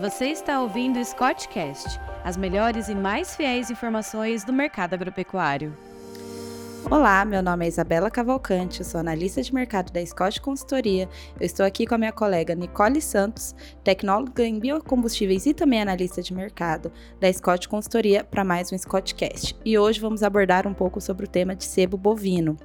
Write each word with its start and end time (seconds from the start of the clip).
Você 0.00 0.26
está 0.26 0.60
ouvindo 0.60 0.98
o 0.98 1.04
Scottcast, 1.04 1.98
as 2.22 2.36
melhores 2.36 2.88
e 2.88 2.94
mais 2.94 3.34
fiéis 3.34 3.70
informações 3.70 4.44
do 4.44 4.52
mercado 4.52 4.92
agropecuário. 4.92 5.74
Olá, 6.90 7.24
meu 7.24 7.42
nome 7.42 7.64
é 7.64 7.68
Isabela 7.68 8.10
Cavalcante, 8.10 8.84
sou 8.84 9.00
analista 9.00 9.42
de 9.42 9.54
mercado 9.54 9.90
da 9.90 10.04
Scott 10.04 10.40
Consultoria. 10.40 11.08
Eu 11.40 11.46
estou 11.46 11.64
aqui 11.64 11.86
com 11.86 11.94
a 11.94 11.98
minha 11.98 12.12
colega 12.12 12.54
Nicole 12.54 13.00
Santos, 13.00 13.54
tecnóloga 13.82 14.44
em 14.44 14.60
biocombustíveis 14.60 15.46
e 15.46 15.54
também 15.54 15.80
analista 15.80 16.20
de 16.20 16.34
mercado 16.34 16.92
da 17.18 17.32
Scott 17.32 17.66
Consultoria 17.66 18.22
para 18.22 18.44
mais 18.44 18.70
um 18.70 18.78
Scottcast. 18.78 19.56
E 19.64 19.78
hoje 19.78 19.98
vamos 19.98 20.22
abordar 20.22 20.66
um 20.66 20.74
pouco 20.74 21.00
sobre 21.00 21.24
o 21.24 21.28
tema 21.28 21.56
de 21.56 21.64
sebo 21.64 21.96
bovino. 21.96 22.56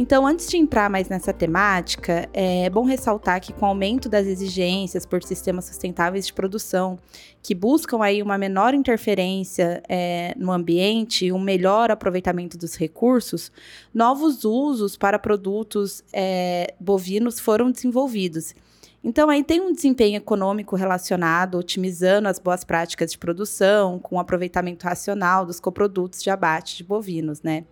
Então, 0.00 0.24
antes 0.24 0.48
de 0.48 0.56
entrar 0.56 0.88
mais 0.88 1.08
nessa 1.08 1.32
temática, 1.32 2.28
é 2.32 2.70
bom 2.70 2.84
ressaltar 2.84 3.40
que 3.40 3.52
com 3.52 3.66
o 3.66 3.68
aumento 3.68 4.08
das 4.08 4.28
exigências 4.28 5.04
por 5.04 5.24
sistemas 5.24 5.64
sustentáveis 5.64 6.24
de 6.24 6.32
produção, 6.32 6.96
que 7.42 7.52
buscam 7.52 8.00
aí 8.00 8.22
uma 8.22 8.38
menor 8.38 8.74
interferência 8.74 9.82
é, 9.88 10.34
no 10.36 10.52
ambiente 10.52 11.26
e 11.26 11.32
um 11.32 11.40
melhor 11.40 11.90
aproveitamento 11.90 12.56
dos 12.56 12.76
recursos, 12.76 13.50
novos 13.92 14.44
usos 14.44 14.96
para 14.96 15.18
produtos 15.18 16.04
é, 16.12 16.72
bovinos 16.78 17.40
foram 17.40 17.68
desenvolvidos. 17.68 18.54
Então, 19.02 19.28
aí 19.28 19.42
tem 19.42 19.60
um 19.60 19.72
desempenho 19.72 20.18
econômico 20.18 20.76
relacionado, 20.76 21.58
otimizando 21.58 22.28
as 22.28 22.38
boas 22.38 22.62
práticas 22.62 23.10
de 23.10 23.18
produção, 23.18 23.98
com 23.98 24.14
o 24.14 24.20
aproveitamento 24.20 24.84
racional 24.84 25.44
dos 25.44 25.58
coprodutos 25.58 26.22
de 26.22 26.30
abate 26.30 26.76
de 26.76 26.84
bovinos, 26.84 27.42
né? 27.42 27.64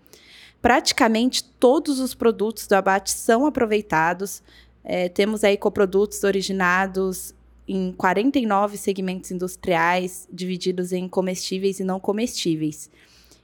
Praticamente 0.60 1.44
todos 1.44 2.00
os 2.00 2.14
produtos 2.14 2.66
do 2.66 2.74
abate 2.74 3.12
são 3.12 3.46
aproveitados. 3.46 4.42
É, 4.82 5.08
temos 5.08 5.44
aí 5.44 5.56
coprodutos 5.56 6.22
originados 6.24 7.34
em 7.68 7.92
49 7.92 8.76
segmentos 8.76 9.30
industriais, 9.30 10.28
divididos 10.32 10.92
em 10.92 11.08
comestíveis 11.08 11.80
e 11.80 11.84
não 11.84 11.98
comestíveis. 11.98 12.90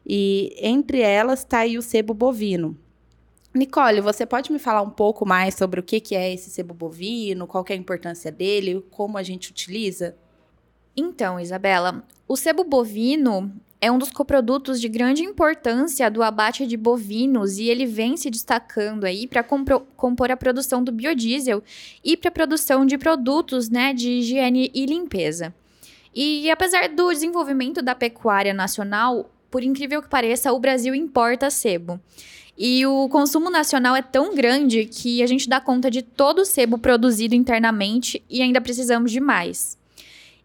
E 0.07 0.57
entre 0.61 1.01
elas 1.01 1.41
está 1.41 1.59
aí 1.59 1.77
o 1.77 1.83
sebo 1.83 2.15
bovino. 2.15 2.77
Nicole, 3.55 4.01
você 4.01 4.25
pode 4.25 4.51
me 4.51 4.59
falar 4.59 4.81
um 4.81 4.91
pouco 4.91 5.27
mais 5.27 5.55
sobre 5.55 5.79
o 5.79 5.83
que 5.83 6.15
é 6.15 6.33
esse 6.33 6.49
sebo 6.51 6.73
bovino, 6.73 7.47
qual 7.47 7.65
é 7.69 7.75
a 7.75 7.77
importância 7.77 8.33
dele, 8.33 8.83
como 8.91 9.19
a 9.19 9.23
gente 9.23 9.51
utiliza? 9.51 10.17
Então, 10.97 11.39
Isabela, 11.39 12.03
o 12.27 12.37
sebo 12.37 12.65
bovino 12.65 13.53
é 13.83 13.91
um 13.91 13.99
dos 13.99 14.11
coprodutos 14.11 14.81
de 14.81 14.89
grande 14.89 15.25
importância 15.25 16.09
do 16.09 16.23
abate 16.23 16.69
de 16.69 16.77
bovinos 16.77 17.59
e 17.59 17.69
ele 17.69 17.85
vem 17.85 18.17
se 18.17 18.31
destacando 18.31 19.03
aí 19.03 19.27
para 19.27 19.43
compor 19.43 20.31
a 20.31 20.37
produção 20.37 20.85
do 20.85 20.93
biodiesel 20.93 21.65
e 22.05 22.17
para 22.17 22.29
a 22.29 22.33
produção 22.33 22.87
de 22.87 22.97
produtos 22.97 23.69
né, 23.69 23.93
de 23.93 24.09
higiene 24.09 24.71
e 24.73 24.87
limpeza. 24.87 25.53
E 26.15 26.49
apesar 26.49 26.91
do 26.91 27.11
desenvolvimento 27.11 27.83
da 27.83 27.93
pecuária 27.93 28.55
nacional, 28.55 29.29
por 29.51 29.65
incrível 29.65 30.01
que 30.01 30.09
pareça, 30.09 30.53
o 30.53 30.61
Brasil 30.61 30.95
importa 30.95 31.51
sebo. 31.51 32.01
E 32.57 32.87
o 32.87 33.09
consumo 33.09 33.51
nacional 33.51 33.97
é 33.97 34.03
tão 34.03 34.33
grande 34.33 34.85
que 34.85 35.25
a 35.25 35.27
gente 35.27 35.49
dá 35.49 35.61
conta 35.61 35.91
de 35.91 36.03
todo 36.03 36.43
o 36.43 36.45
sebo 36.45 36.79
produzido 36.79 37.35
internamente 37.35 38.23
e 38.31 38.43
ainda 38.43 38.61
precisamos 38.61 39.11
de 39.11 39.19
mais. 39.19 39.82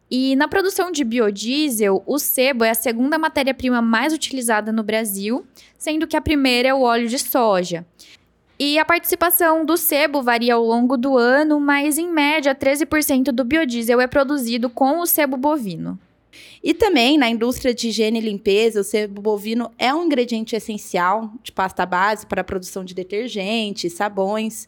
E 0.09 0.35
na 0.35 0.47
produção 0.47 0.91
de 0.91 1.03
biodiesel, 1.03 2.01
o 2.05 2.17
sebo 2.17 2.63
é 2.63 2.69
a 2.69 2.75
segunda 2.75 3.17
matéria-prima 3.17 3.81
mais 3.81 4.13
utilizada 4.13 4.71
no 4.71 4.81
Brasil, 4.81 5.45
sendo 5.77 6.07
que 6.07 6.15
a 6.15 6.21
primeira 6.21 6.69
é 6.69 6.73
o 6.73 6.81
óleo 6.81 7.09
de 7.09 7.19
soja. 7.19 7.85
E 8.59 8.79
a 8.79 8.85
participação 8.85 9.65
do 9.65 9.77
sebo 9.77 10.23
varia 10.23 10.55
ao 10.55 10.63
longo 10.63 10.97
do 10.97 11.17
ano, 11.17 11.59
mas 11.59 11.97
em 11.97 12.09
média 12.09 12.55
13% 12.55 13.25
do 13.25 13.43
biodiesel 13.43 14.01
é 14.01 14.07
produzido 14.07 14.69
com 14.69 14.99
o 14.99 15.05
sebo 15.05 15.37
bovino. 15.37 15.99
E 16.63 16.73
também 16.73 17.17
na 17.17 17.29
indústria 17.29 17.73
de 17.73 17.89
higiene 17.89 18.19
e 18.19 18.21
limpeza, 18.21 18.81
o 18.81 18.83
sebo 18.83 19.21
bovino 19.21 19.71
é 19.77 19.93
um 19.93 20.05
ingrediente 20.05 20.55
essencial 20.55 21.31
de 21.43 21.51
pasta 21.51 21.85
base 21.85 22.25
para 22.25 22.41
a 22.41 22.43
produção 22.43 22.83
de 22.83 22.95
detergentes, 22.95 23.93
sabões. 23.93 24.67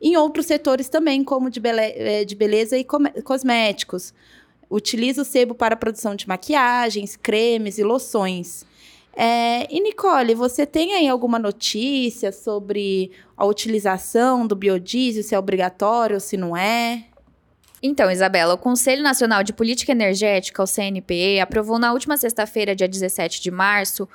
Em 0.00 0.16
outros 0.16 0.46
setores 0.46 0.88
também, 0.88 1.24
como 1.24 1.50
de, 1.50 1.60
eh, 1.64 2.24
beleza 2.36 2.76
e 2.78 2.84
cosméticos. 2.84 4.12
Utiliza 4.70 5.22
o 5.22 5.24
sebo 5.24 5.54
para 5.54 5.74
a 5.74 5.78
produção 5.78 6.14
de 6.14 6.26
maquiagens, 6.26 7.16
cremes 7.16 7.78
e 7.78 7.84
loções. 7.84 8.64
É, 9.16 9.72
e 9.72 9.80
Nicole, 9.80 10.34
você 10.34 10.66
tem 10.66 10.94
aí 10.94 11.08
alguma 11.08 11.38
notícia 11.38 12.32
sobre 12.32 13.12
a 13.36 13.44
utilização 13.44 14.46
do 14.46 14.56
biodiesel, 14.56 15.22
se 15.22 15.34
é 15.34 15.38
obrigatório 15.38 16.14
ou 16.14 16.20
se 16.20 16.36
não 16.36 16.56
é? 16.56 17.04
Então, 17.86 18.10
Isabela, 18.10 18.54
o 18.54 18.58
Conselho 18.58 19.02
Nacional 19.02 19.44
de 19.44 19.52
Política 19.52 19.92
Energética, 19.92 20.62
o 20.62 20.66
CNPE, 20.66 21.38
aprovou 21.40 21.78
na 21.78 21.92
última 21.92 22.16
sexta-feira, 22.16 22.74
dia 22.74 22.88
17 22.88 23.42
de 23.42 23.50
março, 23.50 24.08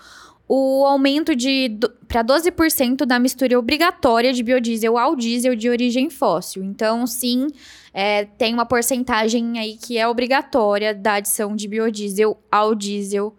o 0.51 0.83
aumento 0.83 1.31
para 2.07 2.23
12% 2.23 3.05
da 3.05 3.19
mistura 3.19 3.59
obrigatória 3.59 4.33
de 4.33 4.41
biodiesel 4.41 4.97
ao 4.97 5.15
diesel 5.15 5.55
de 5.55 5.69
origem 5.69 6.09
fóssil. 6.09 6.63
Então, 6.63 7.05
sim, 7.05 7.49
é, 7.93 8.25
tem 8.25 8.51
uma 8.51 8.65
porcentagem 8.65 9.59
aí 9.59 9.77
que 9.77 9.95
é 9.95 10.07
obrigatória 10.07 10.95
da 10.95 11.13
adição 11.13 11.55
de 11.55 11.67
biodiesel 11.67 12.41
ao 12.51 12.73
diesel, 12.73 13.35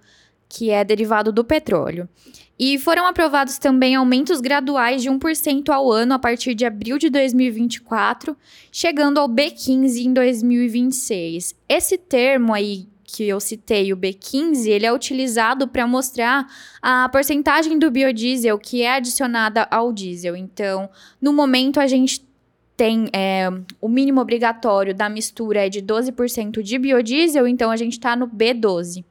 que 0.49 0.71
é 0.71 0.85
derivado 0.85 1.33
do 1.33 1.45
petróleo. 1.45 2.09
E 2.57 2.79
foram 2.79 3.07
aprovados 3.07 3.59
também 3.59 3.97
aumentos 3.97 4.41
graduais 4.41 5.03
de 5.03 5.11
1% 5.11 5.71
ao 5.71 5.91
ano 5.91 6.15
a 6.15 6.19
partir 6.19 6.55
de 6.55 6.65
abril 6.65 6.97
de 6.97 7.11
2024, 7.11 8.37
chegando 8.71 9.19
ao 9.19 9.29
B15 9.29 10.05
em 10.05 10.13
2026. 10.13 11.57
Esse 11.69 11.99
termo 11.99 12.55
aí 12.55 12.87
que 13.13 13.27
eu 13.29 13.41
citei, 13.41 13.93
o 13.93 13.97
B15, 13.97 14.67
ele 14.69 14.87
é 14.87 14.93
utilizado 14.93 15.67
para 15.67 15.87
mostrar 15.87 16.47
a 16.81 17.09
porcentagem 17.09 17.79
do 17.79 17.91
biodiesel 17.91 18.59
que 18.59 18.83
é 18.83 18.93
adicionada 18.93 19.67
ao 19.71 19.93
diesel. 19.93 20.37
Então, 20.37 20.89
no 21.21 21.33
momento, 21.33 21.81
a 21.81 21.87
gente 21.87 22.25
tem 22.77 23.09
é, 23.13 23.49
o 23.81 23.89
mínimo 23.89 24.21
obrigatório 24.21 24.95
da 24.95 25.09
mistura 25.09 25.67
é 25.67 25.69
de 25.69 25.83
12% 25.83 26.63
de 26.63 26.79
biodiesel, 26.79 27.47
então 27.47 27.71
a 27.71 27.77
gente 27.77 27.95
está 27.95 28.15
no 28.15 28.27
B12. 28.29 29.05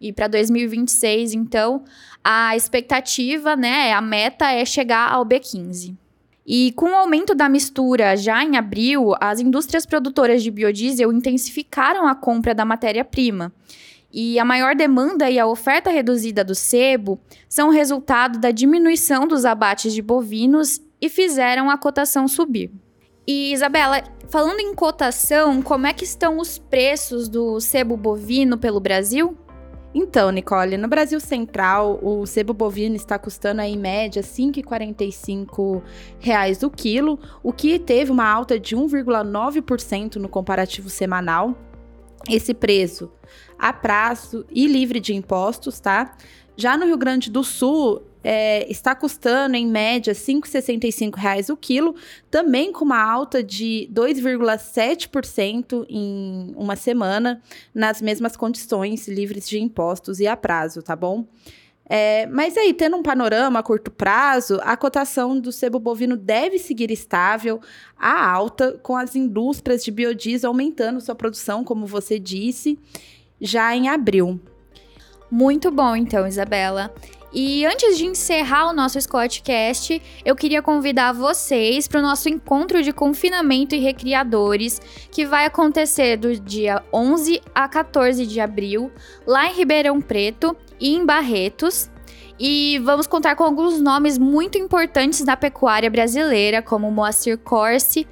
E 0.00 0.12
para 0.12 0.26
2026, 0.26 1.32
então, 1.34 1.84
a 2.24 2.56
expectativa, 2.56 3.54
né, 3.54 3.92
a 3.92 4.00
meta 4.00 4.50
é 4.50 4.64
chegar 4.64 5.12
ao 5.12 5.24
B15. 5.24 5.96
E 6.46 6.72
com 6.72 6.86
o 6.86 6.96
aumento 6.96 7.34
da 7.34 7.48
mistura 7.48 8.16
já 8.16 8.42
em 8.42 8.56
abril, 8.56 9.14
as 9.20 9.38
indústrias 9.38 9.86
produtoras 9.86 10.42
de 10.42 10.50
biodiesel 10.50 11.12
intensificaram 11.12 12.06
a 12.06 12.14
compra 12.14 12.54
da 12.54 12.64
matéria-prima. 12.64 13.52
E 14.12 14.38
a 14.38 14.44
maior 14.44 14.74
demanda 14.74 15.30
e 15.30 15.38
a 15.38 15.46
oferta 15.46 15.88
reduzida 15.90 16.44
do 16.44 16.54
sebo 16.54 17.18
são 17.48 17.70
resultado 17.70 18.38
da 18.38 18.50
diminuição 18.50 19.26
dos 19.26 19.44
abates 19.44 19.94
de 19.94 20.02
bovinos 20.02 20.80
e 21.00 21.08
fizeram 21.08 21.70
a 21.70 21.78
cotação 21.78 22.28
subir. 22.28 22.70
E 23.26 23.52
Isabela, 23.52 24.02
falando 24.28 24.60
em 24.60 24.74
cotação, 24.74 25.62
como 25.62 25.86
é 25.86 25.92
que 25.92 26.04
estão 26.04 26.38
os 26.38 26.58
preços 26.58 27.28
do 27.28 27.60
sebo 27.60 27.96
bovino 27.96 28.58
pelo 28.58 28.80
Brasil? 28.80 29.36
Então, 29.94 30.30
Nicole, 30.30 30.78
no 30.78 30.88
Brasil 30.88 31.20
Central, 31.20 31.98
o 32.02 32.24
sebo 32.24 32.54
bovino 32.54 32.96
está 32.96 33.18
custando 33.18 33.60
aí, 33.60 33.74
em 33.74 33.78
média 33.78 34.22
R$ 34.22 34.28
5,45 34.28 35.82
o 36.62 36.70
quilo, 36.70 37.18
o 37.42 37.52
que 37.52 37.78
teve 37.78 38.10
uma 38.10 38.26
alta 38.26 38.58
de 38.58 38.74
1,9% 38.74 40.16
no 40.16 40.28
comparativo 40.28 40.88
semanal. 40.88 41.54
Esse 42.28 42.54
preço 42.54 43.10
a 43.58 43.72
prazo 43.72 44.46
e 44.50 44.66
livre 44.66 44.98
de 45.00 45.14
impostos, 45.14 45.78
tá? 45.78 46.16
Já 46.56 46.76
no 46.76 46.86
Rio 46.86 46.96
Grande 46.96 47.30
do 47.30 47.44
Sul, 47.44 48.02
é, 48.22 48.70
está 48.70 48.94
custando, 48.94 49.56
em 49.56 49.66
média, 49.66 50.12
R$ 50.12 50.18
5,65 50.18 51.50
o 51.50 51.56
quilo, 51.56 51.94
também 52.30 52.72
com 52.72 52.84
uma 52.84 53.02
alta 53.02 53.42
de 53.42 53.88
2,7% 53.92 55.86
em 55.88 56.52
uma 56.56 56.76
semana, 56.76 57.42
nas 57.74 58.00
mesmas 58.00 58.36
condições, 58.36 59.08
livres 59.08 59.48
de 59.48 59.60
impostos 59.60 60.20
e 60.20 60.26
a 60.26 60.36
prazo, 60.36 60.82
tá 60.82 60.94
bom? 60.94 61.26
É, 61.84 62.26
mas 62.26 62.56
aí, 62.56 62.72
tendo 62.72 62.96
um 62.96 63.02
panorama 63.02 63.58
a 63.58 63.62
curto 63.62 63.90
prazo, 63.90 64.58
a 64.62 64.76
cotação 64.76 65.38
do 65.38 65.52
sebo 65.52 65.78
bovino 65.78 66.16
deve 66.16 66.58
seguir 66.58 66.90
estável, 66.90 67.60
a 67.98 68.30
alta, 68.30 68.78
com 68.82 68.96
as 68.96 69.14
indústrias 69.14 69.84
de 69.84 69.90
biodiesel 69.90 70.50
aumentando 70.50 71.00
sua 71.00 71.14
produção, 71.14 71.62
como 71.64 71.86
você 71.86 72.18
disse, 72.18 72.78
já 73.40 73.76
em 73.76 73.88
abril. 73.88 74.40
Muito 75.30 75.70
bom, 75.70 75.96
então, 75.96 76.26
Isabela. 76.26 76.94
E 77.32 77.64
antes 77.64 77.96
de 77.96 78.04
encerrar 78.04 78.68
o 78.68 78.74
nosso 78.74 79.00
Scottcast, 79.00 80.02
eu 80.22 80.36
queria 80.36 80.60
convidar 80.60 81.12
vocês 81.12 81.88
para 81.88 82.00
o 82.00 82.02
nosso 82.02 82.28
encontro 82.28 82.82
de 82.82 82.92
confinamento 82.92 83.74
e 83.74 83.78
recriadores, 83.78 84.78
que 85.10 85.24
vai 85.24 85.46
acontecer 85.46 86.18
do 86.18 86.38
dia 86.38 86.82
11 86.92 87.40
a 87.54 87.66
14 87.66 88.26
de 88.26 88.38
abril, 88.38 88.92
lá 89.26 89.46
em 89.46 89.54
Ribeirão 89.54 89.98
Preto 89.98 90.54
e 90.78 90.94
em 90.94 91.06
Barretos. 91.06 91.90
E 92.38 92.78
vamos 92.84 93.06
contar 93.06 93.34
com 93.34 93.44
alguns 93.44 93.80
nomes 93.80 94.18
muito 94.18 94.58
importantes 94.58 95.24
da 95.24 95.36
pecuária 95.36 95.88
brasileira, 95.88 96.60
como 96.60 96.90
Moacir 96.90 97.38
Corsi, 97.38 98.06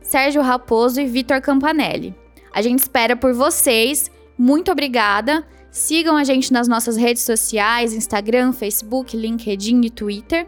Sérgio 0.00 0.42
Raposo 0.42 1.00
e 1.00 1.06
Vitor 1.06 1.40
Campanelli. 1.40 2.14
A 2.52 2.62
gente 2.62 2.80
espera 2.80 3.16
por 3.16 3.32
vocês. 3.32 4.10
Muito 4.38 4.70
obrigada. 4.70 5.44
Sigam 5.72 6.18
a 6.18 6.22
gente 6.22 6.52
nas 6.52 6.68
nossas 6.68 6.98
redes 6.98 7.22
sociais, 7.22 7.94
Instagram, 7.94 8.52
Facebook, 8.52 9.16
LinkedIn 9.16 9.80
e 9.86 9.90
Twitter. 9.90 10.46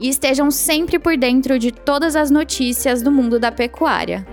E 0.00 0.08
estejam 0.08 0.50
sempre 0.50 0.98
por 0.98 1.14
dentro 1.14 1.58
de 1.58 1.70
todas 1.70 2.16
as 2.16 2.30
notícias 2.30 3.02
do 3.02 3.12
mundo 3.12 3.38
da 3.38 3.52
pecuária. 3.52 4.26